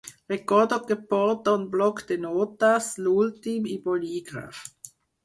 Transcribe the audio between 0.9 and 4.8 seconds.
que porto un bloc de notes, l'últim, i bolígraf.